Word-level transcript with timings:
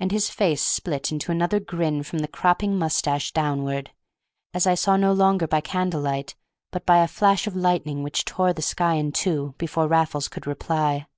And 0.00 0.10
his 0.10 0.30
face 0.30 0.62
split 0.62 1.12
in 1.12 1.18
another 1.30 1.60
grin 1.60 2.02
from 2.02 2.20
the 2.20 2.28
cropped 2.28 2.64
moustache 2.66 3.30
downward, 3.30 3.90
as 4.54 4.66
I 4.66 4.74
saw 4.74 4.96
no 4.96 5.12
longer 5.12 5.46
by 5.46 5.60
candlelight 5.60 6.34
but 6.70 6.86
by 6.86 7.04
a 7.04 7.06
flash 7.06 7.46
of 7.46 7.54
lightning 7.54 8.02
which 8.02 8.24
tore 8.24 8.54
the 8.54 8.62
sky 8.62 8.94
in 8.94 9.12
two 9.12 9.54
before 9.58 9.86
Raffles 9.86 10.28
could 10.28 10.46
reply. 10.46 11.08